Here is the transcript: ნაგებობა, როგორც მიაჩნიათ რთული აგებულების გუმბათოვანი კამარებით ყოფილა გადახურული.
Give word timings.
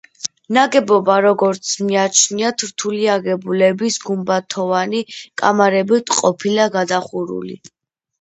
ნაგებობა, 0.55 1.15
როგორც 1.23 1.73
მიაჩნიათ 1.89 2.63
რთული 2.69 3.01
აგებულების 3.15 3.97
გუმბათოვანი 4.07 5.03
კამარებით 5.43 6.15
ყოფილა 6.21 6.67
გადახურული. 6.79 7.55